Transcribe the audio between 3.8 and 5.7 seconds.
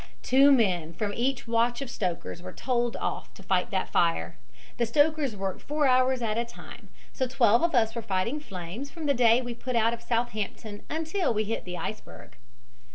fire. The stokers worked